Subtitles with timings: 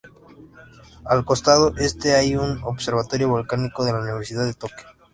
[1.05, 4.87] Al costado este hay un observatorio volcánico de la Universidad de Tokio.